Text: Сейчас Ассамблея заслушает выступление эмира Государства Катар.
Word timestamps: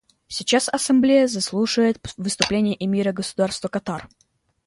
Сейчас 0.27 0.67
Ассамблея 0.67 1.27
заслушает 1.27 2.03
выступление 2.17 2.75
эмира 2.83 3.11
Государства 3.11 3.67
Катар. 3.67 4.09